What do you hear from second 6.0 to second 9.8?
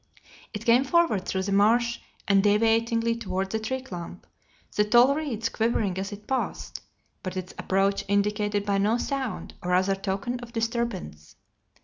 it passed, but its approach indicated by no sound or